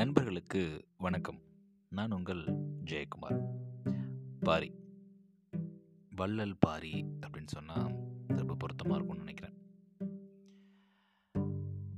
[0.00, 1.38] நண்பர்களுக்கு வணக்கம்.
[1.88, 2.44] நான் உங்கள்
[2.84, 3.44] ஜெயக்குமார்.
[4.40, 4.74] பாரி.
[6.16, 7.96] வள்ளல் பாரி அப்படின்னு சொன்னால்
[8.28, 9.56] ரொம்ப பொருத்தமாக இருக்கும்னு நினைக்கிறேன்.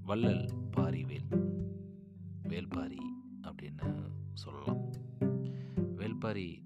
[0.03, 1.29] வள்ளல் பாரி வேல்.
[2.43, 2.99] வேல்பாரி
[3.43, 4.93] அப்படின்னு சொல்லலாம்.
[5.97, 6.63] வேல்பாரி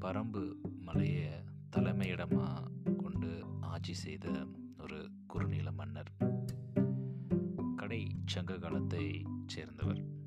[0.00, 1.28] பரம்பு மலையை
[1.76, 4.46] தலைமையிடமாக கொண்டு ஆட்சி செய்த
[4.78, 6.12] ஒரு குறுநில மன்னர்.
[7.76, 10.17] கடை சங்க காலத்தை சேர்ந்தவர்.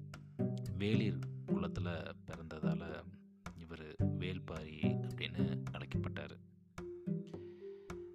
[0.81, 3.03] வேளிர் குலத்தில் பிறந்ததால்
[3.55, 6.37] இவர் வேல்பாரி அப்படின்னு அழைக்கப்பட்டார்.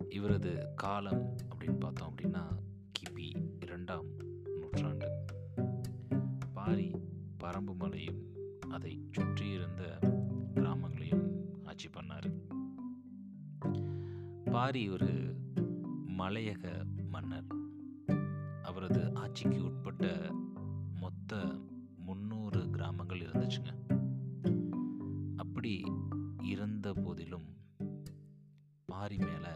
[0.08, 2.58] இவரது காலம் அப்படின்னு பார்த்தோம் அப்படின்னா
[2.92, 4.06] கிபி இரண்டாம்
[4.60, 5.24] நூற்றாண்டு.
[6.52, 6.90] பாரி
[7.44, 8.34] பரம்பு மலையும்
[8.70, 9.98] அதை சுற்றியிருந்த
[10.54, 11.30] கிராமங்களையும்
[11.64, 12.30] ஆட்சி பண்ணார்.
[14.44, 15.36] பாரி ஒரு
[16.18, 17.46] மலையக மன்னர்.
[18.62, 19.75] அவரது ஆட்சிக்கு
[26.46, 27.46] இருந்த போதிலும்
[28.86, 29.54] பாரி மேலே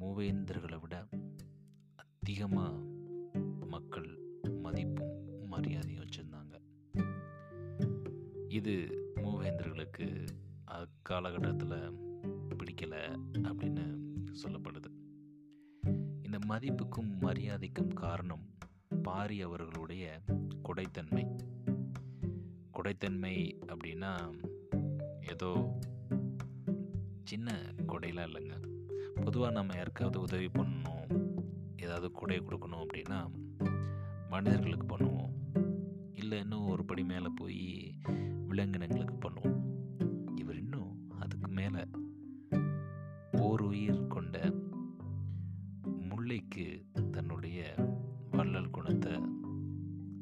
[0.00, 1.08] மூவேந்தர்களை விட
[1.96, 2.74] அதிகமாக
[3.66, 4.18] மக்கள்
[4.62, 6.60] மதிப்பும் மரியாதையும் வச்சுருந்தாங்க.
[8.48, 8.74] இது
[9.14, 10.26] மூவேந்தர்களுக்கு
[10.64, 11.90] அக்காலகட்டத்தில்
[12.48, 13.02] பிடிக்கலை
[13.42, 13.84] அப்படின்னு
[14.42, 14.90] சொல்லப்படுது.
[16.22, 18.46] இந்த மதிப்புக்கும் மரியாதைக்கும் காரணம்
[19.02, 20.20] பாரி அவர்களுடைய
[20.62, 21.36] கொடைத்தன்மை.
[22.74, 24.34] கொடைத்தன்மை அப்படின்னா
[25.28, 25.80] ஏதோ
[27.24, 27.52] சின்ன
[27.86, 28.56] கொடையெலாம் இல்லைங்க.
[29.14, 31.32] பொதுவாக நம்ம யாருக்காவது உதவி பண்ணணும்
[31.76, 33.30] ஏதாவது கொடை கொடுக்கணும் அப்படின்னா
[34.28, 35.32] மனிதர்களுக்கு பண்ணுவோம்.
[36.14, 37.94] இல்லை இன்னும் ஒரு படி மேலே போய்
[38.48, 39.60] விலங்கினங்களுக்கு பண்ணுவோம்.
[40.34, 41.84] இவர் இன்னும் அதுக்கு மேலே
[43.32, 44.52] ஓர் உயிர் கொண்ட
[46.10, 47.74] முல்லைக்கு தன்னுடைய
[48.30, 49.12] வள்ளல் குணத்தை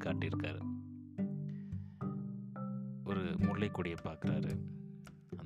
[0.05, 0.61] காட்டியிருக்காரு.
[3.05, 4.53] ஒரு முல்லை கொடியை பார்க்குறாரு.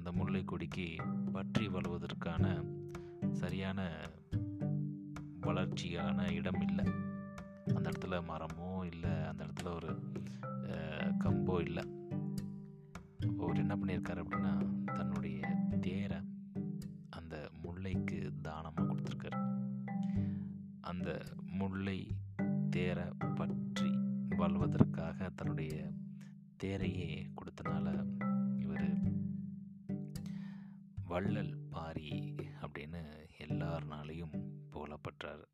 [0.06, 0.84] அந்த முல்லை கொடிக்கு
[1.32, 2.44] பற்றி வளர்வதற்கான
[3.40, 3.78] சரியான
[5.46, 6.84] வளர்ச்சியான இடம் இல்லை.
[7.74, 9.90] அந்த இடத்துல மரமோ இல்லை அந்த இடத்துல ஒரு
[11.24, 11.84] கம்போ இல்லை.
[13.40, 14.54] அவர் என்ன பண்ணியிருக்காரு அப்படின்னா
[14.98, 15.40] தன்னுடைய
[15.80, 16.20] தேரை
[17.18, 17.34] அந்த
[17.64, 19.40] முல்லைக்கு தானமாக கொடுத்துருக்காரு.
[20.92, 21.18] அந்த
[21.62, 21.98] முல்லை
[22.76, 23.08] தேரை
[23.40, 23.90] பற்றி
[24.42, 25.74] வாழ்வதற்காக தன்னுடைய
[26.64, 27.88] தேரையே கொடுத்தனால
[28.64, 28.88] இவர்
[31.16, 32.10] வள்ளல் பாரி
[32.62, 33.00] அப்படின்னு
[33.38, 34.34] எல்லாருனாலையும்
[34.70, 35.44] புகழப்பட்டார்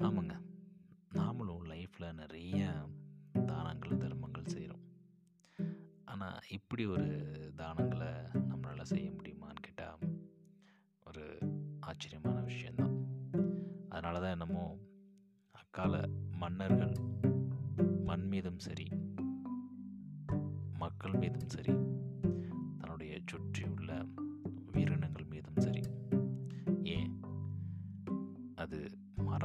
[0.00, 0.34] ஆமாங்க.
[1.10, 2.60] நாமளும் லைஃப்பில் நிறைய
[3.46, 4.86] தானங்கள் தர்மங்கள் செய்கிறோம்
[6.04, 7.08] ஆனால் இப்படி ஒரு
[7.56, 8.10] தானங்களை
[8.48, 10.02] நம்மளால் செய்ய முடியுமான்னு கேட்டால்
[11.06, 11.24] ஒரு
[11.80, 12.96] ஆச்சரியமான விஷயந்தான்
[13.88, 14.64] அதனால தான் என்னமோ
[15.54, 15.94] அக்கால
[16.36, 16.96] மன்னர்கள்
[18.04, 18.88] மண் மீதும் சரி
[20.78, 21.74] மக்கள் மீதும் சரி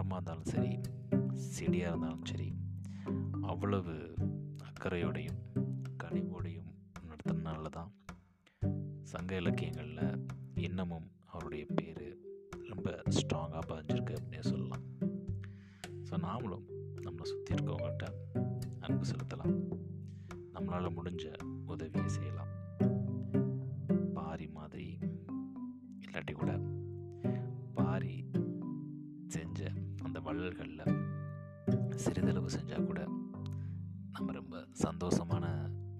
[0.10, 0.74] மரமாக இருந்தாலும் சரி
[1.54, 2.48] செடியாக இருந்தாலும் சரி
[3.52, 3.94] அவ்வளவு
[4.68, 5.40] அக்கறையோடையும்
[6.04, 6.70] கனிவோடையும்
[7.10, 7.92] நடத்தினால தான்
[9.12, 10.24] சங்க இலக்கியங்களில்
[10.68, 12.08] இன்னமும் அவருடைய பேர்
[12.70, 14.86] ரொம்ப ஸ்ட்ராங்காக பதிஞ்சிருக்கு அப்படின்னே சொல்லலாம்.
[16.08, 16.66] ஸோ நாமளும்
[17.06, 18.08] நம்மளை சுற்றி இருக்கவங்கள்ட்ட
[18.80, 19.56] அன்பு செலுத்தலாம்.
[20.56, 21.26] நம்மளால் முடிஞ்ச
[21.66, 22.54] உதவியை செய்யலாம்.
[30.28, 33.02] வள்ளல்களில் சிறிதளவு செஞ்சால் கூட
[34.12, 35.46] நம்ம ரொம்ப சந்தோஷமான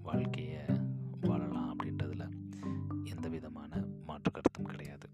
[0.02, 0.62] வாழ்க்கையை
[1.20, 2.36] வாழலாம் அப்படின்றதில்
[3.04, 5.08] எந்த விதமான மாற்று கருத்தும் கிடையாது.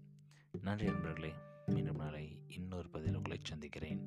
[0.61, 1.33] நன்றி நண்பர்களே
[1.65, 4.01] மீண்டும் நாளை இன்னொரு பதில் உங்களை சந்திக்கிறேன்.